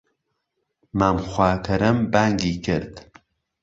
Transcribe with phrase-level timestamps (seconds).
[0.99, 2.93] مام خواکەرەم بانگی کرد